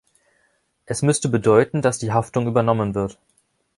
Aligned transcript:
Es 0.87 1.03
müsste 1.03 1.29
bedeuten, 1.29 1.83
dass 1.83 1.99
die 1.99 2.11
Haftung 2.11 2.47
übernommen 2.47 2.95
wird. 2.95 3.19